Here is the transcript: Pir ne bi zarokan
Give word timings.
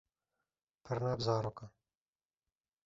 Pir 0.87 0.99
ne 1.03 1.13
bi 1.21 1.29
zarokan 1.29 1.73